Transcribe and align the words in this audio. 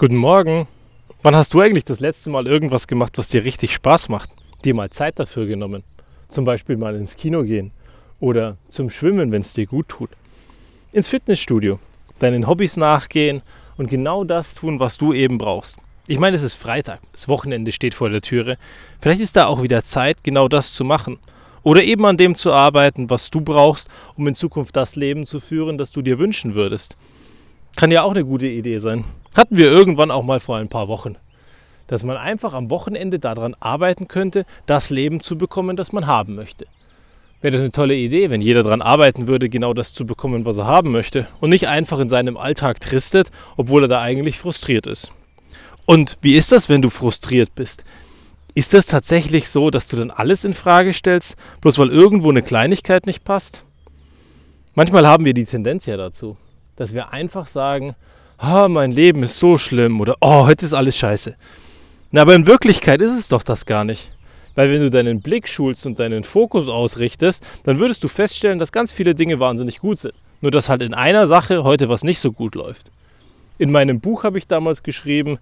Guten 0.00 0.16
Morgen. 0.16 0.66
Wann 1.22 1.36
hast 1.36 1.52
du 1.52 1.60
eigentlich 1.60 1.84
das 1.84 2.00
letzte 2.00 2.30
Mal 2.30 2.46
irgendwas 2.46 2.86
gemacht, 2.86 3.18
was 3.18 3.28
dir 3.28 3.44
richtig 3.44 3.74
Spaß 3.74 4.08
macht? 4.08 4.30
Dir 4.64 4.72
mal 4.72 4.88
Zeit 4.88 5.18
dafür 5.18 5.44
genommen. 5.44 5.84
Zum 6.30 6.46
Beispiel 6.46 6.78
mal 6.78 6.94
ins 6.94 7.16
Kino 7.16 7.42
gehen 7.42 7.70
oder 8.18 8.56
zum 8.70 8.88
Schwimmen, 8.88 9.30
wenn 9.30 9.42
es 9.42 9.52
dir 9.52 9.66
gut 9.66 9.88
tut. 9.90 10.08
Ins 10.94 11.08
Fitnessstudio, 11.08 11.78
deinen 12.18 12.46
Hobbys 12.46 12.78
nachgehen 12.78 13.42
und 13.76 13.90
genau 13.90 14.24
das 14.24 14.54
tun, 14.54 14.80
was 14.80 14.96
du 14.96 15.12
eben 15.12 15.36
brauchst. 15.36 15.76
Ich 16.06 16.18
meine, 16.18 16.34
es 16.34 16.42
ist 16.42 16.54
Freitag, 16.54 17.00
das 17.12 17.28
Wochenende 17.28 17.70
steht 17.70 17.92
vor 17.92 18.08
der 18.08 18.22
Türe. 18.22 18.56
Vielleicht 19.02 19.20
ist 19.20 19.36
da 19.36 19.48
auch 19.48 19.62
wieder 19.62 19.84
Zeit, 19.84 20.24
genau 20.24 20.48
das 20.48 20.72
zu 20.72 20.82
machen. 20.82 21.18
Oder 21.62 21.82
eben 21.84 22.06
an 22.06 22.16
dem 22.16 22.36
zu 22.36 22.54
arbeiten, 22.54 23.10
was 23.10 23.28
du 23.28 23.42
brauchst, 23.42 23.90
um 24.16 24.26
in 24.26 24.34
Zukunft 24.34 24.74
das 24.76 24.96
Leben 24.96 25.26
zu 25.26 25.40
führen, 25.40 25.76
das 25.76 25.92
du 25.92 26.00
dir 26.00 26.18
wünschen 26.18 26.54
würdest. 26.54 26.96
Kann 27.76 27.90
ja 27.90 28.02
auch 28.02 28.10
eine 28.12 28.24
gute 28.24 28.46
Idee 28.46 28.78
sein. 28.78 29.04
Hatten 29.34 29.56
wir 29.56 29.70
irgendwann 29.70 30.10
auch 30.10 30.24
mal 30.24 30.40
vor 30.40 30.56
ein 30.56 30.68
paar 30.68 30.88
Wochen. 30.88 31.16
Dass 31.86 32.02
man 32.02 32.16
einfach 32.16 32.52
am 32.52 32.70
Wochenende 32.70 33.18
daran 33.18 33.54
arbeiten 33.58 34.08
könnte, 34.08 34.44
das 34.66 34.90
Leben 34.90 35.22
zu 35.22 35.38
bekommen, 35.38 35.76
das 35.76 35.92
man 35.92 36.06
haben 36.06 36.34
möchte. 36.34 36.66
Wäre 37.40 37.52
das 37.52 37.60
eine 37.62 37.72
tolle 37.72 37.96
Idee, 37.96 38.28
wenn 38.30 38.42
jeder 38.42 38.62
daran 38.62 38.82
arbeiten 38.82 39.26
würde, 39.26 39.48
genau 39.48 39.72
das 39.72 39.94
zu 39.94 40.04
bekommen, 40.04 40.44
was 40.44 40.58
er 40.58 40.66
haben 40.66 40.90
möchte 40.90 41.26
und 41.40 41.50
nicht 41.50 41.68
einfach 41.68 41.98
in 41.98 42.10
seinem 42.10 42.36
Alltag 42.36 42.80
tristet, 42.80 43.30
obwohl 43.56 43.84
er 43.84 43.88
da 43.88 44.02
eigentlich 44.02 44.38
frustriert 44.38 44.86
ist. 44.86 45.12
Und 45.86 46.18
wie 46.20 46.36
ist 46.36 46.52
das, 46.52 46.68
wenn 46.68 46.82
du 46.82 46.90
frustriert 46.90 47.54
bist? 47.54 47.84
Ist 48.54 48.74
das 48.74 48.86
tatsächlich 48.86 49.48
so, 49.48 49.70
dass 49.70 49.86
du 49.86 49.96
dann 49.96 50.10
alles 50.10 50.44
in 50.44 50.52
Frage 50.52 50.92
stellst, 50.92 51.36
bloß 51.62 51.78
weil 51.78 51.88
irgendwo 51.88 52.28
eine 52.28 52.42
Kleinigkeit 52.42 53.06
nicht 53.06 53.24
passt? 53.24 53.64
Manchmal 54.74 55.06
haben 55.06 55.24
wir 55.24 55.34
die 55.34 55.46
Tendenz 55.46 55.86
ja 55.86 55.96
dazu 55.96 56.36
dass 56.80 56.94
wir 56.94 57.12
einfach 57.12 57.46
sagen, 57.46 57.94
oh, 58.42 58.66
mein 58.66 58.90
Leben 58.90 59.22
ist 59.22 59.38
so 59.38 59.58
schlimm 59.58 60.00
oder 60.00 60.16
oh, 60.22 60.46
heute 60.46 60.64
ist 60.64 60.72
alles 60.72 60.96
scheiße. 60.96 61.36
Na, 62.10 62.22
aber 62.22 62.34
in 62.34 62.46
Wirklichkeit 62.46 63.02
ist 63.02 63.12
es 63.12 63.28
doch 63.28 63.42
das 63.42 63.66
gar 63.66 63.84
nicht. 63.84 64.10
Weil 64.54 64.72
wenn 64.72 64.80
du 64.80 64.88
deinen 64.88 65.20
Blick 65.20 65.46
schulst 65.46 65.84
und 65.84 66.00
deinen 66.00 66.24
Fokus 66.24 66.70
ausrichtest, 66.70 67.44
dann 67.64 67.78
würdest 67.78 68.02
du 68.02 68.08
feststellen, 68.08 68.58
dass 68.58 68.72
ganz 68.72 68.92
viele 68.92 69.14
Dinge 69.14 69.38
wahnsinnig 69.40 69.80
gut 69.80 70.00
sind. 70.00 70.14
Nur 70.40 70.50
dass 70.50 70.70
halt 70.70 70.80
in 70.80 70.94
einer 70.94 71.26
Sache 71.26 71.64
heute 71.64 71.90
was 71.90 72.02
nicht 72.02 72.18
so 72.18 72.32
gut 72.32 72.54
läuft. 72.54 72.90
In 73.58 73.70
meinem 73.70 74.00
Buch 74.00 74.24
habe 74.24 74.38
ich 74.38 74.46
damals 74.46 74.82
geschrieben, 74.82 75.38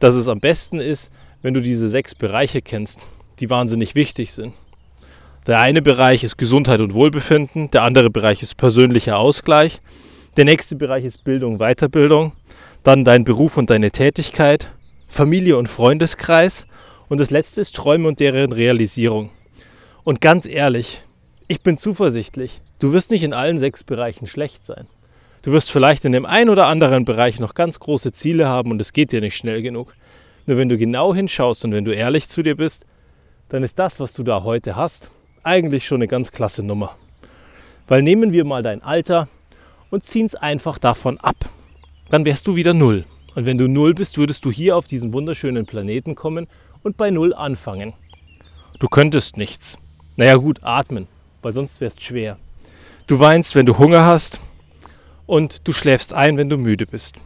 dass 0.00 0.16
es 0.16 0.26
am 0.26 0.40
besten 0.40 0.80
ist, 0.80 1.12
wenn 1.42 1.54
du 1.54 1.62
diese 1.62 1.88
sechs 1.88 2.16
Bereiche 2.16 2.62
kennst, 2.62 2.98
die 3.38 3.48
wahnsinnig 3.48 3.94
wichtig 3.94 4.32
sind. 4.32 4.54
Der 5.46 5.60
eine 5.60 5.82
Bereich 5.82 6.24
ist 6.24 6.36
Gesundheit 6.36 6.80
und 6.80 6.94
Wohlbefinden, 6.94 7.70
der 7.70 7.84
andere 7.84 8.10
Bereich 8.10 8.42
ist 8.42 8.56
persönlicher 8.56 9.18
Ausgleich, 9.18 9.80
der 10.36 10.44
nächste 10.44 10.76
Bereich 10.76 11.04
ist 11.04 11.24
Bildung, 11.24 11.58
Weiterbildung. 11.58 12.32
Dann 12.82 13.04
dein 13.04 13.24
Beruf 13.24 13.56
und 13.56 13.68
deine 13.68 13.90
Tätigkeit, 13.90 14.70
Familie 15.06 15.56
und 15.58 15.68
Freundeskreis. 15.68 16.66
Und 17.08 17.18
das 17.18 17.30
letzte 17.30 17.60
ist 17.60 17.74
Träume 17.74 18.08
und 18.08 18.20
deren 18.20 18.52
Realisierung. 18.52 19.30
Und 20.04 20.20
ganz 20.20 20.46
ehrlich, 20.46 21.04
ich 21.48 21.62
bin 21.62 21.78
zuversichtlich, 21.78 22.62
du 22.78 22.92
wirst 22.92 23.10
nicht 23.10 23.24
in 23.24 23.32
allen 23.32 23.58
sechs 23.58 23.82
Bereichen 23.82 24.26
schlecht 24.26 24.64
sein. 24.64 24.86
Du 25.42 25.52
wirst 25.52 25.70
vielleicht 25.70 26.04
in 26.04 26.12
dem 26.12 26.26
einen 26.26 26.48
oder 26.48 26.66
anderen 26.66 27.04
Bereich 27.04 27.40
noch 27.40 27.54
ganz 27.54 27.80
große 27.80 28.12
Ziele 28.12 28.48
haben 28.48 28.70
und 28.70 28.80
es 28.80 28.92
geht 28.92 29.10
dir 29.10 29.20
nicht 29.20 29.36
schnell 29.36 29.62
genug. 29.62 29.94
Nur 30.46 30.58
wenn 30.58 30.68
du 30.68 30.76
genau 30.76 31.14
hinschaust 31.14 31.64
und 31.64 31.72
wenn 31.72 31.84
du 31.84 31.94
ehrlich 31.94 32.28
zu 32.28 32.42
dir 32.42 32.56
bist, 32.56 32.86
dann 33.48 33.62
ist 33.62 33.78
das, 33.78 34.00
was 34.00 34.12
du 34.12 34.22
da 34.22 34.44
heute 34.44 34.76
hast, 34.76 35.10
eigentlich 35.42 35.86
schon 35.86 35.98
eine 35.98 36.08
ganz 36.08 36.30
klasse 36.30 36.62
Nummer. 36.62 36.96
Weil 37.88 38.02
nehmen 38.02 38.32
wir 38.32 38.44
mal 38.44 38.62
dein 38.62 38.82
Alter, 38.82 39.28
und 39.90 40.04
ziehen 40.04 40.26
es 40.26 40.34
einfach 40.34 40.78
davon 40.78 41.18
ab. 41.18 41.36
Dann 42.08 42.24
wärst 42.24 42.46
du 42.46 42.56
wieder 42.56 42.74
null. 42.74 43.04
Und 43.34 43.46
wenn 43.46 43.58
du 43.58 43.68
null 43.68 43.94
bist, 43.94 44.18
würdest 44.18 44.44
du 44.44 44.50
hier 44.50 44.76
auf 44.76 44.86
diesen 44.86 45.12
wunderschönen 45.12 45.66
Planeten 45.66 46.14
kommen 46.14 46.48
und 46.82 46.96
bei 46.96 47.10
null 47.10 47.34
anfangen. 47.34 47.92
Du 48.78 48.88
könntest 48.88 49.36
nichts. 49.36 49.78
Naja 50.16 50.36
gut, 50.36 50.60
atmen, 50.62 51.06
weil 51.42 51.52
sonst 51.52 51.80
wärst 51.80 52.02
schwer. 52.02 52.38
Du 53.06 53.20
weinst, 53.20 53.54
wenn 53.54 53.66
du 53.66 53.78
Hunger 53.78 54.04
hast 54.04 54.40
und 55.26 55.66
du 55.68 55.72
schläfst 55.72 56.12
ein, 56.12 56.36
wenn 56.36 56.48
du 56.48 56.56
müde 56.56 56.86
bist. 56.86 57.16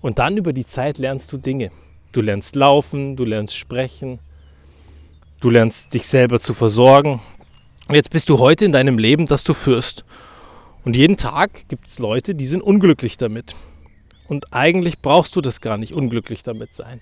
Und 0.00 0.18
dann 0.18 0.36
über 0.36 0.52
die 0.52 0.66
Zeit 0.66 0.98
lernst 0.98 1.32
du 1.32 1.38
Dinge. 1.38 1.70
Du 2.12 2.20
lernst 2.20 2.56
laufen, 2.56 3.16
du 3.16 3.24
lernst 3.24 3.56
sprechen, 3.56 4.20
du 5.40 5.50
lernst 5.50 5.92
dich 5.92 6.06
selber 6.06 6.40
zu 6.40 6.54
versorgen. 6.54 7.20
Und 7.88 7.94
jetzt 7.94 8.10
bist 8.10 8.28
du 8.28 8.38
heute 8.38 8.64
in 8.64 8.72
deinem 8.72 8.98
Leben, 8.98 9.26
das 9.26 9.44
du 9.44 9.54
führst. 9.54 10.04
Und 10.86 10.94
jeden 10.94 11.16
Tag 11.16 11.68
gibt 11.68 11.88
es 11.88 11.98
Leute, 11.98 12.36
die 12.36 12.46
sind 12.46 12.62
unglücklich 12.62 13.16
damit. 13.16 13.56
Und 14.28 14.54
eigentlich 14.54 15.00
brauchst 15.00 15.34
du 15.34 15.40
das 15.40 15.60
gar 15.60 15.78
nicht 15.78 15.92
unglücklich 15.92 16.44
damit 16.44 16.72
sein. 16.72 17.00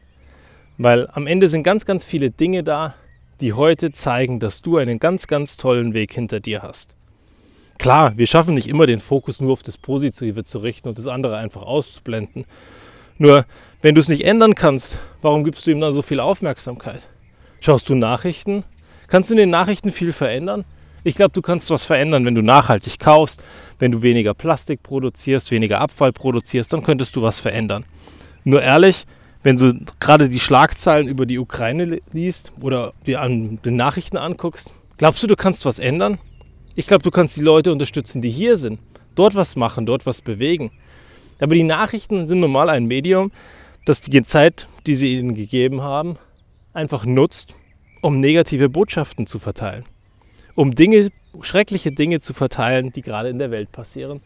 Weil 0.79 1.07
am 1.13 1.27
Ende 1.27 1.51
sind 1.51 1.65
ganz, 1.65 1.85
ganz 1.85 2.03
viele 2.03 2.31
Dinge 2.31 2.65
da, 2.65 2.95
die 3.43 3.53
heute 3.53 3.93
zeigen, 3.93 4.41
dass 4.41 4.63
du 4.63 4.79
einen 4.79 5.01
ganz, 5.01 5.27
ganz 5.27 5.59
tollen 5.59 5.93
Weg 5.93 6.15
hinter 6.15 6.41
dir 6.41 6.63
hast. 6.63 6.97
Klar, 7.77 8.17
wir 8.17 8.27
schaffen 8.27 8.55
nicht 8.55 8.69
immer 8.69 8.87
den 8.87 9.01
Fokus 9.01 9.43
nur 9.43 9.53
auf 9.53 9.63
das 9.63 9.77
Positive 9.77 10.45
zu 10.45 10.61
richten 10.61 10.89
und 10.89 10.97
das 10.97 11.07
andere 11.07 11.37
einfach 11.37 11.61
auszublenden. 11.61 12.47
Nur, 13.19 13.45
wenn 13.83 13.95
du 13.95 14.01
es 14.01 14.09
nicht 14.09 14.25
ändern 14.25 14.55
kannst, 14.55 14.97
warum 15.21 15.45
gibst 15.45 15.67
du 15.67 15.73
ihm 15.73 15.81
dann 15.81 15.93
so 15.93 16.01
viel 16.01 16.21
Aufmerksamkeit? 16.21 17.07
Schaust 17.61 17.91
du 17.91 17.95
Nachrichten? 17.95 18.65
Kannst 19.09 19.29
du 19.29 19.35
in 19.35 19.39
den 19.41 19.51
Nachrichten 19.51 19.93
viel 19.93 20.13
verändern? 20.13 20.65
Ich 21.07 21.17
glaube, 21.17 21.33
du 21.33 21.43
kannst 21.43 21.69
was 21.69 21.85
verändern, 21.85 22.25
wenn 22.25 22.35
du 22.35 22.41
nachhaltig 22.41 22.99
kaufst, 22.99 23.43
wenn 23.79 23.93
du 23.93 24.01
weniger 24.01 24.33
Plastik 24.33 24.83
produzierst, 24.83 25.51
weniger 25.51 25.83
Abfall 25.83 26.15
produzierst, 26.15 26.73
dann 26.73 26.83
könntest 26.83 27.15
du 27.15 27.21
was 27.21 27.41
verändern. 27.41 27.85
Nur 28.45 28.63
ehrlich, 28.63 29.05
wenn 29.43 29.59
du 29.59 29.79
gerade 30.01 30.31
die 30.31 30.41
Schlagzeilen 30.41 31.07
über 31.07 31.27
die 31.27 31.39
Ukraine 31.39 32.01
liest 32.15 32.53
oder 32.59 32.95
dir 33.07 33.21
an 33.21 33.59
den 33.63 33.77
Nachrichten 33.77 34.17
anguckst, 34.17 34.73
glaubst 34.97 35.23
du, 35.23 35.27
du 35.27 35.37
kannst 35.37 35.67
was 35.67 35.79
ändern? 35.79 36.17
Ich 36.75 36.87
glaube, 36.87 37.03
du 37.03 37.11
kannst 37.11 37.37
die 37.37 37.43
Leute 37.43 37.71
unterstützen, 37.71 38.23
die 38.23 38.31
hier 38.31 38.57
sind, 38.57 38.81
dort 39.15 39.35
was 39.35 39.57
machen, 39.57 39.85
dort 39.85 40.07
was 40.07 40.23
bewegen. 40.23 40.73
Aber 41.39 41.55
die 41.55 41.65
Nachrichten 41.65 42.27
sind 42.29 42.41
normal 42.41 42.71
ein 42.71 42.87
Medium, 42.87 43.31
das 43.85 44.01
die 44.01 44.25
Zeit, 44.25 44.69
die 44.87 44.95
sie 44.95 45.19
ihnen 45.19 45.35
gegeben 45.35 45.83
haben, 45.83 46.17
einfach 46.73 47.05
nutzt, 47.05 47.57
um 48.01 48.21
negative 48.21 48.71
Botschaften 48.71 49.27
zu 49.27 49.39
verteilen 49.39 49.85
um 50.55 50.75
Dinge, 50.75 51.11
schreckliche 51.41 51.93
Dinge 51.93 52.21
zu 52.21 52.33
verteilen, 52.33 52.93
die 52.93 53.03
gerade 53.03 53.29
in 53.29 53.39
der 53.39 53.51
Welt 53.51 53.73
passieren. 53.73 54.21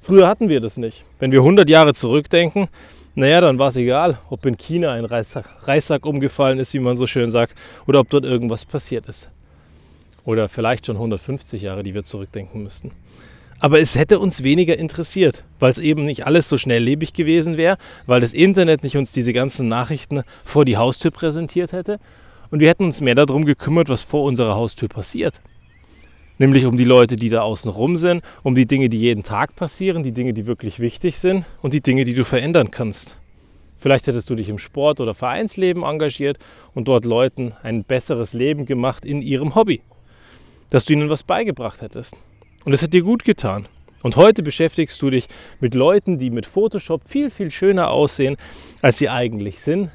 Früher 0.00 0.26
hatten 0.26 0.48
wir 0.48 0.60
das 0.60 0.76
nicht. 0.76 1.04
Wenn 1.18 1.32
wir 1.32 1.40
100 1.40 1.68
Jahre 1.68 1.94
zurückdenken, 1.94 2.68
naja, 3.14 3.40
dann 3.40 3.58
war 3.58 3.68
es 3.68 3.76
egal, 3.76 4.18
ob 4.30 4.46
in 4.46 4.56
China 4.56 4.92
ein 4.92 5.04
Reissack, 5.04 5.44
Reissack 5.66 6.06
umgefallen 6.06 6.58
ist, 6.58 6.72
wie 6.74 6.78
man 6.78 6.96
so 6.96 7.06
schön 7.06 7.30
sagt, 7.30 7.54
oder 7.86 8.00
ob 8.00 8.08
dort 8.08 8.24
irgendwas 8.24 8.64
passiert 8.64 9.06
ist. 9.06 9.28
Oder 10.24 10.48
vielleicht 10.48 10.86
schon 10.86 10.96
150 10.96 11.62
Jahre, 11.62 11.82
die 11.82 11.94
wir 11.94 12.02
zurückdenken 12.02 12.62
müssten. 12.62 12.92
Aber 13.58 13.78
es 13.78 13.94
hätte 13.94 14.20
uns 14.20 14.42
weniger 14.42 14.78
interessiert, 14.78 15.44
weil 15.58 15.70
es 15.70 15.78
eben 15.78 16.04
nicht 16.06 16.26
alles 16.26 16.48
so 16.48 16.56
schnelllebig 16.56 17.12
gewesen 17.12 17.58
wäre, 17.58 17.76
weil 18.06 18.22
das 18.22 18.32
Internet 18.32 18.82
nicht 18.82 18.96
uns 18.96 19.12
diese 19.12 19.34
ganzen 19.34 19.68
Nachrichten 19.68 20.22
vor 20.44 20.64
die 20.64 20.78
Haustür 20.78 21.10
präsentiert 21.10 21.72
hätte. 21.72 21.98
Und 22.50 22.60
wir 22.60 22.68
hätten 22.68 22.84
uns 22.84 23.02
mehr 23.02 23.14
darum 23.14 23.44
gekümmert, 23.44 23.90
was 23.90 24.02
vor 24.02 24.24
unserer 24.24 24.54
Haustür 24.54 24.88
passiert 24.88 25.40
nämlich 26.40 26.64
um 26.64 26.76
die 26.76 26.84
Leute, 26.84 27.16
die 27.16 27.28
da 27.28 27.42
außen 27.42 27.70
rum 27.70 27.96
sind, 27.96 28.22
um 28.42 28.54
die 28.54 28.66
Dinge, 28.66 28.88
die 28.88 28.98
jeden 28.98 29.22
Tag 29.22 29.54
passieren, 29.54 30.02
die 30.02 30.12
Dinge, 30.12 30.32
die 30.32 30.46
wirklich 30.46 30.80
wichtig 30.80 31.18
sind 31.18 31.44
und 31.60 31.74
die 31.74 31.82
Dinge, 31.82 32.04
die 32.04 32.14
du 32.14 32.24
verändern 32.24 32.70
kannst. 32.70 33.18
Vielleicht 33.76 34.06
hättest 34.06 34.28
du 34.30 34.34
dich 34.34 34.48
im 34.48 34.58
Sport- 34.58 35.00
oder 35.00 35.14
Vereinsleben 35.14 35.84
engagiert 35.84 36.38
und 36.74 36.88
dort 36.88 37.04
Leuten 37.04 37.52
ein 37.62 37.84
besseres 37.84 38.32
Leben 38.32 38.64
gemacht 38.64 39.04
in 39.04 39.22
ihrem 39.22 39.54
Hobby. 39.54 39.82
Dass 40.70 40.86
du 40.86 40.94
ihnen 40.94 41.10
was 41.10 41.22
beigebracht 41.22 41.82
hättest. 41.82 42.16
Und 42.64 42.72
es 42.72 42.82
hat 42.82 42.94
dir 42.94 43.02
gut 43.02 43.24
getan. 43.24 43.66
Und 44.02 44.16
heute 44.16 44.42
beschäftigst 44.42 45.00
du 45.02 45.10
dich 45.10 45.26
mit 45.60 45.74
Leuten, 45.74 46.18
die 46.18 46.30
mit 46.30 46.46
Photoshop 46.46 47.06
viel, 47.06 47.28
viel 47.30 47.50
schöner 47.50 47.90
aussehen, 47.90 48.36
als 48.80 48.96
sie 48.96 49.10
eigentlich 49.10 49.60
sind, 49.60 49.90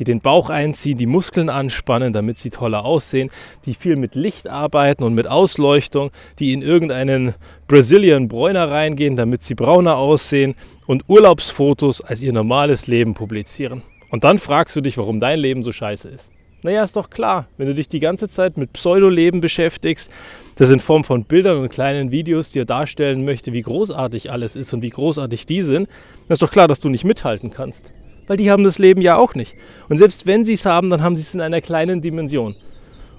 die 0.00 0.04
den 0.04 0.20
Bauch 0.20 0.48
einziehen, 0.48 0.96
die 0.96 1.06
Muskeln 1.06 1.50
anspannen, 1.50 2.14
damit 2.14 2.38
sie 2.38 2.48
toller 2.48 2.86
aussehen, 2.86 3.30
die 3.66 3.74
viel 3.74 3.96
mit 3.96 4.14
Licht 4.14 4.48
arbeiten 4.48 5.04
und 5.04 5.14
mit 5.14 5.28
Ausleuchtung, 5.28 6.10
die 6.38 6.54
in 6.54 6.62
irgendeinen 6.62 7.34
Brazilian 7.68 8.26
Bräuner 8.26 8.70
reingehen, 8.70 9.14
damit 9.14 9.44
sie 9.44 9.54
brauner 9.54 9.98
aussehen 9.98 10.54
und 10.86 11.04
Urlaubsfotos 11.06 12.00
als 12.00 12.22
ihr 12.22 12.32
normales 12.32 12.86
Leben 12.86 13.12
publizieren. 13.12 13.82
Und 14.08 14.24
dann 14.24 14.38
fragst 14.38 14.74
du 14.74 14.80
dich, 14.80 14.96
warum 14.96 15.20
dein 15.20 15.38
Leben 15.38 15.62
so 15.62 15.70
scheiße 15.70 16.08
ist. 16.08 16.32
Naja, 16.62 16.82
ist 16.82 16.96
doch 16.96 17.10
klar, 17.10 17.46
wenn 17.58 17.66
du 17.66 17.74
dich 17.74 17.88
die 17.88 18.00
ganze 18.00 18.28
Zeit 18.28 18.56
mit 18.56 18.72
Pseudoleben 18.72 19.42
beschäftigst, 19.42 20.10
das 20.56 20.70
in 20.70 20.80
Form 20.80 21.04
von 21.04 21.24
Bildern 21.24 21.58
und 21.58 21.70
kleinen 21.70 22.10
Videos 22.10 22.48
dir 22.48 22.64
darstellen 22.64 23.24
möchte, 23.24 23.52
wie 23.52 23.62
großartig 23.62 24.30
alles 24.30 24.56
ist 24.56 24.72
und 24.72 24.82
wie 24.82 24.90
großartig 24.90 25.44
die 25.44 25.62
sind, 25.62 25.88
dann 26.26 26.32
ist 26.32 26.42
doch 26.42 26.50
klar, 26.50 26.68
dass 26.68 26.80
du 26.80 26.88
nicht 26.88 27.04
mithalten 27.04 27.50
kannst 27.50 27.92
weil 28.26 28.36
die 28.36 28.50
haben 28.50 28.64
das 28.64 28.78
Leben 28.78 29.00
ja 29.00 29.16
auch 29.16 29.34
nicht. 29.34 29.54
Und 29.88 29.98
selbst 29.98 30.26
wenn 30.26 30.44
sie 30.44 30.54
es 30.54 30.66
haben, 30.66 30.90
dann 30.90 31.02
haben 31.02 31.16
sie 31.16 31.22
es 31.22 31.34
in 31.34 31.40
einer 31.40 31.60
kleinen 31.60 32.00
Dimension. 32.00 32.54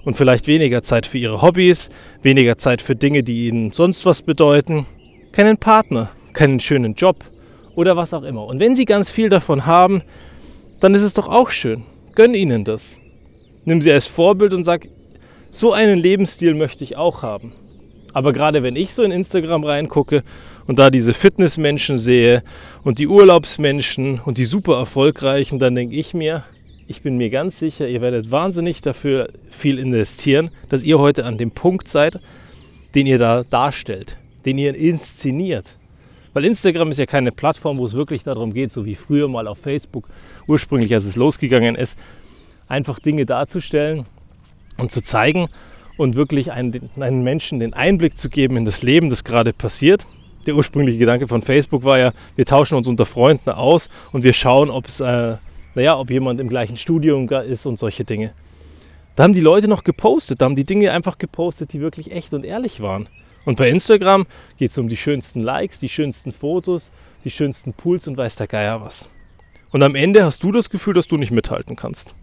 Und 0.04 0.16
vielleicht 0.16 0.46
weniger 0.46 0.82
Zeit 0.82 1.06
für 1.06 1.18
ihre 1.18 1.42
Hobbys, 1.42 1.88
weniger 2.22 2.56
Zeit 2.58 2.82
für 2.82 2.96
Dinge, 2.96 3.22
die 3.22 3.48
ihnen 3.48 3.70
sonst 3.70 4.04
was 4.04 4.22
bedeuten, 4.22 4.86
keinen 5.30 5.56
Partner, 5.56 6.10
keinen 6.32 6.60
schönen 6.60 6.94
Job 6.94 7.24
oder 7.76 7.96
was 7.96 8.12
auch 8.12 8.24
immer. 8.24 8.44
Und 8.46 8.58
wenn 8.60 8.74
sie 8.74 8.84
ganz 8.84 9.10
viel 9.10 9.28
davon 9.28 9.64
haben, 9.66 10.02
dann 10.80 10.94
ist 10.94 11.02
es 11.02 11.14
doch 11.14 11.28
auch 11.28 11.50
schön. 11.50 11.84
Gönn 12.14 12.34
ihnen 12.34 12.64
das. 12.64 13.00
Nimm 13.64 13.80
sie 13.80 13.92
als 13.92 14.06
Vorbild 14.06 14.52
und 14.54 14.64
sag, 14.64 14.88
so 15.50 15.72
einen 15.72 15.98
Lebensstil 15.98 16.54
möchte 16.54 16.82
ich 16.82 16.96
auch 16.96 17.22
haben. 17.22 17.52
Aber 18.12 18.32
gerade 18.32 18.62
wenn 18.62 18.76
ich 18.76 18.94
so 18.94 19.02
in 19.02 19.10
Instagram 19.10 19.64
reingucke 19.64 20.22
und 20.66 20.78
da 20.78 20.90
diese 20.90 21.14
Fitnessmenschen 21.14 21.98
sehe 21.98 22.42
und 22.84 22.98
die 22.98 23.06
Urlaubsmenschen 23.06 24.20
und 24.20 24.38
die 24.38 24.44
super 24.44 24.76
erfolgreichen, 24.76 25.58
dann 25.58 25.74
denke 25.74 25.96
ich 25.96 26.14
mir, 26.14 26.44
ich 26.88 27.02
bin 27.02 27.16
mir 27.16 27.30
ganz 27.30 27.58
sicher, 27.58 27.88
ihr 27.88 28.00
werdet 28.00 28.30
wahnsinnig 28.30 28.82
dafür 28.82 29.28
viel 29.50 29.78
investieren, 29.78 30.50
dass 30.68 30.84
ihr 30.84 30.98
heute 30.98 31.24
an 31.24 31.38
dem 31.38 31.50
Punkt 31.50 31.88
seid, 31.88 32.20
den 32.94 33.06
ihr 33.06 33.18
da 33.18 33.44
darstellt, 33.44 34.18
den 34.44 34.58
ihr 34.58 34.74
inszeniert. 34.74 35.76
Weil 36.34 36.44
Instagram 36.44 36.90
ist 36.90 36.98
ja 36.98 37.06
keine 37.06 37.32
Plattform, 37.32 37.78
wo 37.78 37.86
es 37.86 37.94
wirklich 37.94 38.24
darum 38.24 38.52
geht, 38.52 38.72
so 38.72 38.84
wie 38.84 38.94
früher 38.94 39.28
mal 39.28 39.46
auf 39.46 39.58
Facebook, 39.58 40.08
ursprünglich 40.46 40.92
als 40.92 41.04
es 41.04 41.16
losgegangen 41.16 41.76
ist, 41.76 41.98
einfach 42.68 42.98
Dinge 42.98 43.26
darzustellen 43.26 44.04
und 44.78 44.92
zu 44.92 45.02
zeigen 45.02 45.48
und 45.96 46.16
wirklich 46.16 46.52
einen, 46.52 46.90
einen 46.98 47.22
Menschen 47.22 47.60
den 47.60 47.74
Einblick 47.74 48.16
zu 48.16 48.28
geben 48.28 48.56
in 48.56 48.64
das 48.64 48.82
Leben, 48.82 49.10
das 49.10 49.24
gerade 49.24 49.52
passiert. 49.52 50.06
Der 50.46 50.54
ursprüngliche 50.54 50.98
Gedanke 50.98 51.28
von 51.28 51.42
Facebook 51.42 51.84
war 51.84 51.98
ja, 51.98 52.12
wir 52.34 52.44
tauschen 52.44 52.76
uns 52.76 52.88
unter 52.88 53.06
Freunden 53.06 53.50
aus 53.50 53.88
und 54.12 54.24
wir 54.24 54.32
schauen, 54.32 54.70
ob 54.70 54.86
es, 54.86 55.00
äh, 55.00 55.36
naja, 55.74 55.98
ob 55.98 56.10
jemand 56.10 56.40
im 56.40 56.48
gleichen 56.48 56.76
Studium 56.76 57.28
ist 57.28 57.66
und 57.66 57.78
solche 57.78 58.04
Dinge. 58.04 58.32
Da 59.14 59.24
haben 59.24 59.34
die 59.34 59.40
Leute 59.40 59.68
noch 59.68 59.84
gepostet, 59.84 60.40
da 60.40 60.46
haben 60.46 60.56
die 60.56 60.64
Dinge 60.64 60.90
einfach 60.92 61.18
gepostet, 61.18 61.72
die 61.72 61.80
wirklich 61.80 62.12
echt 62.12 62.32
und 62.32 62.44
ehrlich 62.44 62.80
waren. 62.80 63.08
Und 63.44 63.56
bei 63.56 63.68
Instagram 63.68 64.26
geht 64.56 64.70
es 64.70 64.78
um 64.78 64.88
die 64.88 64.96
schönsten 64.96 65.40
Likes, 65.40 65.80
die 65.80 65.88
schönsten 65.88 66.32
Fotos, 66.32 66.90
die 67.24 67.30
schönsten 67.30 67.72
Pools 67.74 68.06
und 68.08 68.16
weiß 68.16 68.36
der 68.36 68.46
Geier 68.46 68.80
was. 68.80 69.08
Und 69.70 69.82
am 69.82 69.94
Ende 69.94 70.24
hast 70.24 70.42
du 70.42 70.52
das 70.52 70.70
Gefühl, 70.70 70.94
dass 70.94 71.08
du 71.08 71.16
nicht 71.16 71.30
mithalten 71.30 71.76
kannst. 71.76 72.14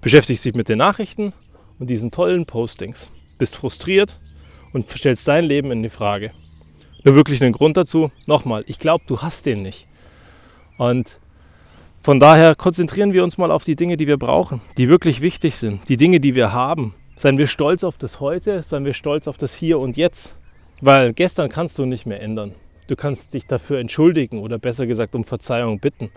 Beschäftigst 0.00 0.44
dich 0.44 0.54
mit 0.54 0.68
den 0.68 0.78
Nachrichten 0.78 1.32
und 1.78 1.90
diesen 1.90 2.10
tollen 2.10 2.46
Postings. 2.46 3.10
Bist 3.38 3.56
frustriert 3.56 4.18
und 4.72 4.88
stellst 4.88 5.26
dein 5.28 5.44
Leben 5.44 5.70
in 5.70 5.82
die 5.82 5.90
Frage. 5.90 6.32
Nur 7.04 7.14
wirklich 7.14 7.42
einen 7.42 7.52
Grund 7.52 7.76
dazu? 7.76 8.10
Nochmal, 8.26 8.64
ich 8.66 8.78
glaube, 8.78 9.04
du 9.06 9.22
hast 9.22 9.46
den 9.46 9.62
nicht. 9.62 9.86
Und 10.78 11.20
von 12.02 12.20
daher 12.20 12.54
konzentrieren 12.54 13.12
wir 13.12 13.24
uns 13.24 13.38
mal 13.38 13.50
auf 13.50 13.64
die 13.64 13.76
Dinge, 13.76 13.96
die 13.96 14.06
wir 14.06 14.16
brauchen, 14.16 14.60
die 14.76 14.88
wirklich 14.88 15.20
wichtig 15.20 15.56
sind, 15.56 15.88
die 15.88 15.96
Dinge, 15.96 16.20
die 16.20 16.34
wir 16.34 16.52
haben. 16.52 16.94
Seien 17.16 17.38
wir 17.38 17.46
stolz 17.46 17.82
auf 17.82 17.96
das 17.96 18.20
Heute, 18.20 18.62
seien 18.62 18.84
wir 18.84 18.92
stolz 18.92 19.26
auf 19.26 19.38
das 19.38 19.54
Hier 19.54 19.78
und 19.78 19.96
Jetzt. 19.96 20.36
Weil 20.80 21.12
gestern 21.12 21.48
kannst 21.48 21.78
du 21.78 21.86
nicht 21.86 22.06
mehr 22.06 22.20
ändern. 22.20 22.54
Du 22.86 22.96
kannst 22.96 23.34
dich 23.34 23.46
dafür 23.46 23.78
entschuldigen 23.78 24.38
oder 24.38 24.58
besser 24.58 24.86
gesagt 24.86 25.14
um 25.14 25.24
Verzeihung 25.24 25.80
bitten. 25.80 26.10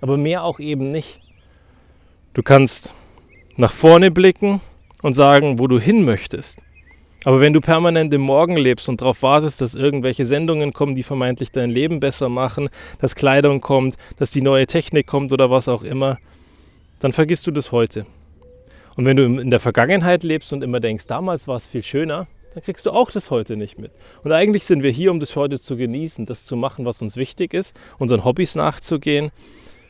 Aber 0.00 0.16
mehr 0.16 0.44
auch 0.44 0.60
eben 0.60 0.92
nicht. 0.92 1.20
Du 2.34 2.42
kannst 2.42 2.92
nach 3.56 3.72
vorne 3.72 4.10
blicken 4.10 4.60
und 5.06 5.14
sagen, 5.14 5.60
wo 5.60 5.68
du 5.68 5.78
hin 5.78 6.04
möchtest. 6.04 6.58
Aber 7.22 7.40
wenn 7.40 7.52
du 7.52 7.60
permanent 7.60 8.12
im 8.12 8.22
Morgen 8.22 8.56
lebst 8.56 8.88
und 8.88 9.00
darauf 9.00 9.22
wartest, 9.22 9.60
dass 9.60 9.76
irgendwelche 9.76 10.26
Sendungen 10.26 10.72
kommen, 10.72 10.96
die 10.96 11.04
vermeintlich 11.04 11.52
dein 11.52 11.70
Leben 11.70 12.00
besser 12.00 12.28
machen, 12.28 12.70
dass 12.98 13.14
Kleidung 13.14 13.60
kommt, 13.60 13.94
dass 14.16 14.30
die 14.30 14.42
neue 14.42 14.66
Technik 14.66 15.06
kommt 15.06 15.32
oder 15.32 15.48
was 15.48 15.68
auch 15.68 15.84
immer, 15.84 16.18
dann 16.98 17.12
vergisst 17.12 17.46
du 17.46 17.52
das 17.52 17.70
heute. 17.70 18.04
Und 18.96 19.04
wenn 19.04 19.16
du 19.16 19.22
in 19.22 19.52
der 19.52 19.60
Vergangenheit 19.60 20.24
lebst 20.24 20.52
und 20.52 20.64
immer 20.64 20.80
denkst, 20.80 21.06
damals 21.06 21.46
war 21.46 21.54
es 21.54 21.68
viel 21.68 21.84
schöner, 21.84 22.26
dann 22.54 22.64
kriegst 22.64 22.84
du 22.84 22.90
auch 22.90 23.12
das 23.12 23.30
heute 23.30 23.56
nicht 23.56 23.78
mit. 23.78 23.92
Und 24.24 24.32
eigentlich 24.32 24.64
sind 24.64 24.82
wir 24.82 24.90
hier, 24.90 25.12
um 25.12 25.20
das 25.20 25.36
heute 25.36 25.60
zu 25.60 25.76
genießen, 25.76 26.26
das 26.26 26.44
zu 26.44 26.56
machen, 26.56 26.84
was 26.84 27.00
uns 27.00 27.16
wichtig 27.16 27.54
ist, 27.54 27.76
unseren 27.98 28.24
Hobbys 28.24 28.56
nachzugehen, 28.56 29.30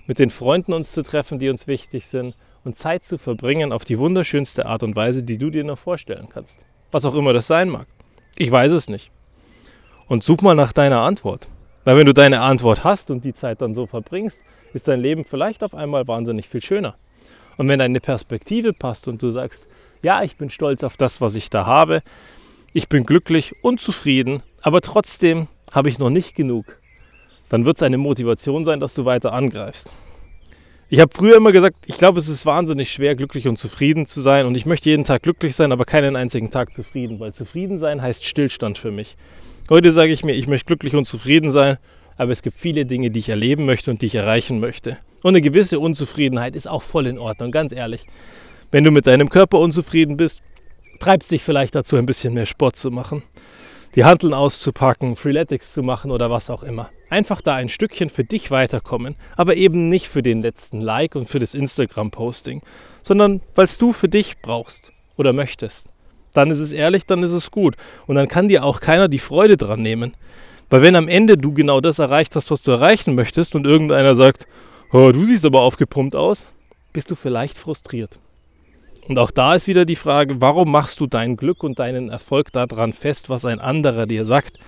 mit 0.07 0.19
den 0.19 0.29
Freunden 0.29 0.75
uns 0.75 0.93
zu 0.93 1.03
treffen, 1.03 1.39
die 1.39 1.49
uns 1.49 1.67
wichtig 1.67 2.07
sind 2.07 2.35
und 2.67 2.77
Zeit 2.77 3.05
zu 3.05 3.17
verbringen 3.17 3.73
auf 3.73 3.85
die 3.85 3.97
wunderschönste 3.97 4.67
Art 4.67 4.83
und 4.83 4.97
Weise, 4.97 5.23
die 5.23 5.39
du 5.39 5.51
dir 5.51 5.63
noch 5.63 5.79
vorstellen 5.79 6.29
kannst. 6.29 6.59
Was 6.91 7.05
auch 7.05 7.15
immer 7.15 7.33
das 7.33 7.47
sein 7.47 7.69
mag. 7.71 7.87
Ich 8.37 8.51
weiß 8.51 8.73
es 8.73 8.89
nicht. 8.89 9.13
Und 10.09 10.25
such 10.25 10.43
mal 10.43 10.57
nach 10.57 10.73
deiner 10.73 11.01
Antwort. 11.01 11.49
Weil 11.85 11.97
wenn 11.97 12.07
du 12.07 12.13
deine 12.13 12.41
Antwort 12.41 12.83
hast 12.83 13.13
und 13.13 13.25
die 13.25 13.35
Zeit 13.35 13.63
dann 13.63 13.73
so 13.73 13.87
verbringst, 13.87 14.43
ist 14.75 14.89
dein 14.89 15.01
Leben 15.01 15.25
vielleicht 15.25 15.63
auf 15.63 15.77
einmal 15.77 16.09
wahnsinnig 16.09 16.49
viel 16.49 16.61
schöner. 16.61 16.97
Und 17.57 17.69
wenn 17.69 17.79
deine 17.79 18.01
Perspektive 18.01 18.73
passt 18.73 19.07
und 19.07 19.23
du 19.23 19.31
sagst, 19.31 19.69
ja, 20.03 20.25
ich 20.25 20.37
bin 20.37 20.51
stolz 20.51 20.83
auf 20.83 20.97
das, 20.97 21.21
was 21.21 21.37
ich 21.37 21.49
da 21.49 21.67
habe, 21.67 22.03
ich 22.73 22.89
bin 22.89 23.05
glücklich 23.05 23.55
und 23.63 23.81
zufrieden, 23.81 24.43
aber 24.61 24.81
trotzdem 24.81 25.47
habe 25.73 25.89
ich 25.89 26.01
noch 26.01 26.11
nicht 26.11 26.35
genug, 26.35 26.81
dann 27.49 27.65
wird 27.65 27.77
es 27.77 27.83
eine 27.85 27.97
Motivation 27.97 28.65
sein, 28.65 28.81
dass 28.81 28.95
du 28.95 29.05
weiter 29.05 29.33
angreifst. 29.33 29.93
Ich 30.89 31.01
habe 31.01 31.11
früher 31.15 31.37
immer 31.37 31.53
gesagt, 31.53 31.77
ich 31.87 31.99
glaube, 31.99 32.19
es 32.19 32.29
ist 32.29 32.47
wahnsinnig 32.47 32.93
schwer, 32.93 33.17
glücklich 33.17 33.49
und 33.49 33.59
zufrieden 33.59 34.07
zu 34.07 34.21
sein. 34.21 34.47
Und 34.47 34.57
ich 34.57 34.67
möchte 34.67 34.89
jeden 34.89 35.05
Tag 35.05 35.23
glücklich 35.23 35.57
sein, 35.57 35.73
aber 35.73 35.85
keinen 35.85 36.15
einzigen 36.15 36.51
Tag 36.51 36.73
zufrieden, 36.73 37.19
weil 37.19 37.35
zufrieden 37.35 37.79
sein 37.79 38.03
heißt 38.03 38.25
Stillstand 38.25 38.79
für 38.79 38.93
mich. 38.93 39.17
Heute 39.69 39.91
sage 39.91 40.13
ich 40.13 40.25
mir, 40.25 40.35
ich 40.35 40.47
möchte 40.47 40.67
glücklich 40.67 40.95
und 40.95 41.05
zufrieden 41.05 41.51
sein, 41.51 41.79
aber 42.17 42.31
es 42.31 42.43
gibt 42.43 42.57
viele 42.57 42.87
Dinge, 42.87 43.11
die 43.11 43.19
ich 43.19 43.29
erleben 43.29 43.67
möchte 43.67 43.91
und 43.91 44.01
die 44.01 44.07
ich 44.07 44.15
erreichen 44.15 44.61
möchte. 44.61 44.97
Und 45.23 45.31
eine 45.31 45.41
gewisse 45.41 45.81
Unzufriedenheit 45.81 46.55
ist 46.55 46.69
auch 46.69 46.83
voll 46.83 47.07
in 47.07 47.19
Ordnung, 47.19 47.51
ganz 47.51 47.73
ehrlich. 47.73 48.07
Wenn 48.71 48.85
du 48.85 48.93
mit 48.93 49.09
deinem 49.09 49.29
Körper 49.29 49.59
unzufrieden 49.59 50.17
bist, 50.17 50.43
treibst 51.01 51.33
dich 51.33 51.43
vielleicht 51.43 51.75
dazu, 51.75 51.97
ein 51.97 52.07
bisschen 52.07 52.33
mehr 52.33 52.47
Sport 52.47 52.77
zu 52.77 52.91
machen 52.91 53.25
die 53.97 54.05
Handeln 54.05 54.35
auszupacken, 54.35 55.17
Freeletics 55.17 55.73
zu 55.73 55.83
machen 55.83 56.11
oder 56.11 56.31
was 56.31 56.51
auch 56.51 56.63
immer. 56.63 56.91
Einfach 57.09 57.41
da 57.41 57.55
ein 57.55 57.69
Stückchen 57.69 58.11
für 58.11 58.25
dich 58.25 58.51
weiterkommen, 58.51 59.15
aber 59.37 59.55
eben 59.57 59.89
nicht 59.89 60.09
für 60.09 60.23
den 60.23 60.43
letzten 60.43 60.81
Like 60.81 61.15
und 61.15 61.27
für 61.29 61.39
das 61.39 61.55
Instagram-Posting, 61.55 62.63
sondern 63.03 63.41
weil 63.55 63.67
es 63.67 63.79
du 63.79 63.93
für 63.93 64.09
dich 64.09 64.39
brauchst 64.43 64.93
oder 65.17 65.33
möchtest. 65.33 65.91
Dann 66.33 66.51
ist 66.51 66.59
es 66.59 66.73
ehrlich, 66.73 67.07
dann 67.07 67.23
ist 67.23 67.33
es 67.33 67.51
gut. 67.51 67.77
Und 68.07 68.17
dann 68.17 68.29
kann 68.29 68.49
dir 68.49 68.65
auch 68.65 68.81
keiner 68.81 69.09
die 69.09 69.19
Freude 69.19 69.57
dran 69.57 69.81
nehmen. 69.81 70.15
Weil 70.69 70.83
wenn 70.83 70.97
am 70.97 71.09
Ende 71.09 71.39
du 71.39 71.53
genau 71.53 71.81
das 71.81 71.99
erreicht 71.99 72.35
hast, 72.35 72.51
was 72.51 72.63
du 72.63 72.73
erreichen 72.73 73.15
möchtest 73.15 73.55
und 73.55 73.67
irgendeiner 73.67 74.15
sagt, 74.15 74.47
oh, 74.93 75.13
du 75.13 75.25
siehst 75.25 75.47
aber 75.47 75.63
aufgepumpt 75.63 76.17
aus, 76.17 76.53
bist 76.93 77.11
du 77.11 77.15
vielleicht 77.15 77.57
frustriert. 77.57 78.19
Und 79.09 79.19
auch 79.19 79.31
da 79.31 79.55
ist 79.55 79.69
wieder 79.69 79.85
die 79.85 79.97
Frage, 79.97 80.41
warum 80.41 80.73
machst 80.73 80.99
du 81.01 81.07
dein 81.07 81.37
Glück 81.37 81.63
und 81.63 81.79
deinen 81.79 82.09
Erfolg 82.09 82.53
daran 82.53 82.93
fest, 82.93 83.31
was 83.31 83.45
ein 83.45 83.61
anderer 83.61 84.07
dir 84.07 84.25
sagt? 84.25 84.59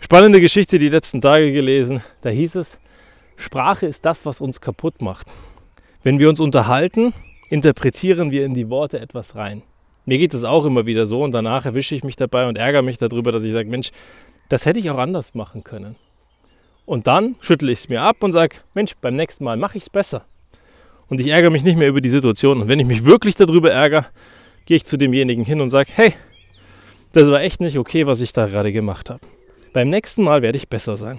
Spannende 0.00 0.40
Geschichte 0.40 0.78
die 0.78 0.88
letzten 0.88 1.20
Tage 1.20 1.52
gelesen. 1.52 2.02
Da 2.20 2.30
hieß 2.30 2.56
es, 2.56 2.78
Sprache 3.36 3.86
ist 3.86 4.04
das, 4.04 4.24
was 4.26 4.40
uns 4.40 4.60
kaputt 4.60 5.02
macht. 5.02 5.26
Wenn 6.02 6.18
wir 6.18 6.28
uns 6.28 6.40
unterhalten, 6.40 7.12
interpretieren 7.48 8.30
wir 8.30 8.44
in 8.44 8.54
die 8.54 8.70
Worte 8.70 9.00
etwas 9.00 9.34
rein. 9.34 9.62
Mir 10.04 10.18
geht 10.18 10.34
es 10.34 10.44
auch 10.44 10.64
immer 10.64 10.86
wieder 10.86 11.06
so 11.06 11.22
und 11.24 11.32
danach 11.32 11.64
erwische 11.64 11.94
ich 11.94 12.04
mich 12.04 12.16
dabei 12.16 12.48
und 12.48 12.56
ärgere 12.56 12.82
mich 12.82 12.98
darüber, 12.98 13.32
dass 13.32 13.42
ich 13.42 13.52
sage, 13.52 13.68
Mensch, 13.68 13.90
das 14.48 14.64
hätte 14.64 14.78
ich 14.78 14.90
auch 14.90 14.98
anders 14.98 15.34
machen 15.34 15.64
können. 15.64 15.96
Und 16.84 17.08
dann 17.08 17.34
schüttle 17.40 17.72
ich 17.72 17.80
es 17.80 17.88
mir 17.88 18.02
ab 18.02 18.22
und 18.22 18.30
sage, 18.32 18.58
Mensch, 18.74 18.92
beim 19.00 19.16
nächsten 19.16 19.42
Mal 19.42 19.56
mache 19.56 19.76
ich 19.76 19.82
es 19.84 19.90
besser 19.90 20.24
und 21.08 21.20
ich 21.20 21.28
ärgere 21.28 21.50
mich 21.50 21.64
nicht 21.64 21.76
mehr 21.76 21.88
über 21.88 22.00
die 22.00 22.08
Situation. 22.08 22.62
Und 22.62 22.68
wenn 22.68 22.78
ich 22.78 22.86
mich 22.86 23.04
wirklich 23.04 23.34
darüber 23.34 23.72
ärgere, 23.72 24.06
gehe 24.66 24.76
ich 24.76 24.84
zu 24.84 24.96
demjenigen 24.96 25.44
hin 25.44 25.60
und 25.60 25.70
sage, 25.70 25.90
hey, 25.92 26.14
das 27.12 27.28
war 27.28 27.40
echt 27.40 27.60
nicht 27.60 27.78
okay, 27.78 28.06
was 28.06 28.20
ich 28.20 28.32
da 28.32 28.46
gerade 28.46 28.72
gemacht 28.72 29.10
habe. 29.10 29.20
Beim 29.76 29.90
nächsten 29.90 30.22
Mal 30.22 30.40
werde 30.40 30.56
ich 30.56 30.70
besser 30.70 30.96
sein. 30.96 31.18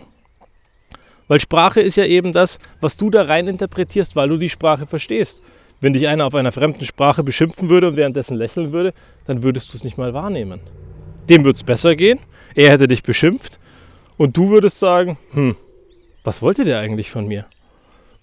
Weil 1.27 1.39
Sprache 1.39 1.79
ist 1.79 1.95
ja 1.95 2.05
eben 2.05 2.33
das, 2.33 2.57
was 2.81 2.97
du 2.97 3.11
da 3.11 3.21
rein 3.21 3.45
interpretierst, 3.45 4.15
weil 4.15 4.29
du 4.29 4.37
die 4.37 4.49
Sprache 4.49 4.87
verstehst. 4.87 5.39
Wenn 5.79 5.93
dich 5.93 6.07
einer 6.07 6.25
auf 6.25 6.33
einer 6.33 6.51
fremden 6.51 6.83
Sprache 6.83 7.23
beschimpfen 7.23 7.69
würde 7.69 7.89
und 7.89 7.97
währenddessen 7.97 8.35
lächeln 8.35 8.71
würde, 8.71 8.95
dann 9.27 9.43
würdest 9.43 9.71
du 9.71 9.77
es 9.77 9.83
nicht 9.83 9.99
mal 9.99 10.15
wahrnehmen. 10.15 10.59
Dem 11.29 11.43
würde 11.43 11.57
es 11.57 11.63
besser 11.63 11.95
gehen, 11.95 12.17
er 12.55 12.71
hätte 12.71 12.87
dich 12.87 13.03
beschimpft 13.03 13.59
und 14.17 14.35
du 14.35 14.49
würdest 14.49 14.79
sagen, 14.79 15.19
hm, 15.33 15.55
was 16.23 16.41
wollte 16.41 16.65
der 16.65 16.79
eigentlich 16.79 17.11
von 17.11 17.27
mir? 17.27 17.45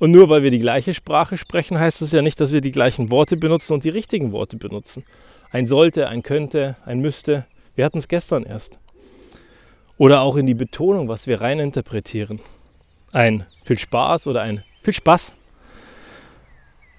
Und 0.01 0.11
nur 0.11 0.31
weil 0.31 0.43
wir 0.43 0.51
die 0.51 0.59
gleiche 0.59 0.95
Sprache 0.95 1.37
sprechen, 1.37 1.79
heißt 1.79 2.03
das 2.03 2.11
ja 2.11 2.23
nicht, 2.23 2.41
dass 2.41 2.51
wir 2.51 2.61
die 2.61 2.73
gleichen 2.73 3.13
Worte 3.13 3.37
benutzen 3.37 3.75
und 3.75 3.85
die 3.85 3.89
richtigen 3.89 4.33
Worte 4.33 4.57
benutzen. 4.57 5.05
Ein 5.53 5.69
sollte, 5.69 6.09
ein 6.09 6.25
könnte, 6.25 6.77
ein 6.85 6.99
müsste. 6.99 7.47
Wir 7.77 7.85
hatten 7.85 7.99
es 7.99 8.09
gestern 8.09 8.43
erst. 8.43 8.81
Oder 9.97 10.23
auch 10.23 10.37
in 10.37 10.47
die 10.47 10.55
Betonung, 10.55 11.09
was 11.09 11.27
wir 11.27 11.41
rein 11.41 11.61
interpretieren. 11.61 12.41
Ein 13.13 13.47
viel 13.63 13.79
Spaß 13.79 14.27
oder 14.27 14.43
ein 14.43 14.65
viel 14.83 14.95
Spaß. 14.95 15.35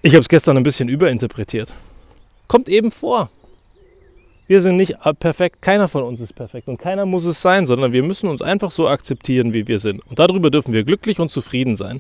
Ich 0.02 0.14
habe 0.14 0.22
es 0.22 0.30
gestern 0.30 0.56
ein 0.56 0.64
bisschen 0.64 0.88
überinterpretiert. 0.88 1.74
Kommt 2.48 2.70
eben 2.70 2.92
vor. 2.92 3.30
Wir 4.48 4.60
sind 4.60 4.78
nicht 4.78 4.96
perfekt, 5.20 5.64
keiner 5.64 5.88
von 5.88 6.04
uns 6.04 6.20
ist 6.20 6.36
perfekt 6.36 6.68
und 6.68 6.78
keiner 6.78 7.08
muss 7.08 7.26
es 7.26 7.42
sein, 7.42 7.66
sondern 7.66 7.92
wir 7.92 8.04
müssen 8.04 8.30
uns 8.30 8.44
einfach 8.44 8.70
so 8.70 8.88
akzeptieren, 8.88 9.56
wie 9.56 9.68
wir 9.68 9.80
sind. 9.80 10.06
Und 10.06 10.20
darüber 10.20 10.52
dürfen 10.52 10.72
wir 10.72 10.84
glücklich 10.84 11.20
und 11.20 11.32
zufrieden 11.32 11.76
sein. 11.76 12.00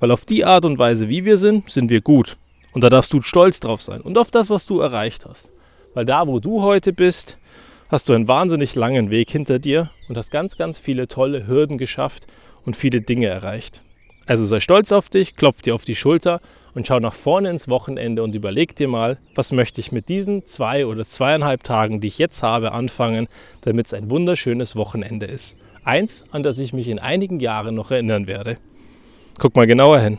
Weil 0.00 0.10
auf 0.10 0.24
die 0.24 0.44
Art 0.44 0.64
und 0.64 0.76
Weise, 0.78 1.08
wie 1.08 1.24
wir 1.24 1.38
sind, 1.38 1.70
sind 1.70 1.90
wir 1.90 2.00
gut. 2.00 2.36
Und 2.72 2.82
da 2.82 2.90
darfst 2.90 3.12
du 3.12 3.22
stolz 3.22 3.60
drauf 3.60 3.80
sein. 3.80 4.00
Und 4.00 4.18
auf 4.18 4.32
das, 4.32 4.50
was 4.50 4.66
du 4.66 4.80
erreicht 4.80 5.24
hast. 5.24 5.52
Weil 5.94 6.04
da, 6.04 6.26
wo 6.26 6.40
du 6.40 6.62
heute 6.62 6.92
bist, 6.92 7.38
hast 7.94 8.08
du 8.08 8.12
einen 8.12 8.26
wahnsinnig 8.26 8.74
langen 8.74 9.10
Weg 9.10 9.30
hinter 9.30 9.60
dir 9.60 9.88
und 10.08 10.16
hast 10.16 10.32
ganz, 10.32 10.56
ganz 10.56 10.78
viele 10.78 11.06
tolle 11.06 11.46
Hürden 11.46 11.78
geschafft 11.78 12.26
und 12.64 12.74
viele 12.74 13.00
Dinge 13.00 13.28
erreicht. 13.28 13.84
Also 14.26 14.46
sei 14.46 14.58
stolz 14.58 14.90
auf 14.90 15.08
dich, 15.08 15.36
klopf 15.36 15.62
dir 15.62 15.76
auf 15.76 15.84
die 15.84 15.94
Schulter 15.94 16.40
und 16.74 16.88
schau 16.88 16.98
nach 16.98 17.14
vorne 17.14 17.50
ins 17.50 17.68
Wochenende 17.68 18.24
und 18.24 18.34
überleg 18.34 18.74
dir 18.74 18.88
mal, 18.88 19.18
was 19.36 19.52
möchte 19.52 19.80
ich 19.80 19.92
mit 19.92 20.08
diesen 20.08 20.44
zwei 20.44 20.86
oder 20.86 21.04
zweieinhalb 21.04 21.62
Tagen, 21.62 22.00
die 22.00 22.08
ich 22.08 22.18
jetzt 22.18 22.42
habe, 22.42 22.72
anfangen, 22.72 23.28
damit 23.60 23.86
es 23.86 23.94
ein 23.94 24.10
wunderschönes 24.10 24.74
Wochenende 24.74 25.26
ist. 25.26 25.56
Eins, 25.84 26.24
an 26.32 26.42
das 26.42 26.58
ich 26.58 26.72
mich 26.72 26.88
in 26.88 26.98
einigen 26.98 27.38
Jahren 27.38 27.76
noch 27.76 27.92
erinnern 27.92 28.26
werde. 28.26 28.58
Guck 29.38 29.54
mal 29.54 29.68
genauer 29.68 30.00
hin. 30.00 30.18